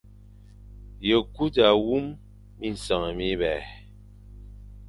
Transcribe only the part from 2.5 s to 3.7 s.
minsef mibè.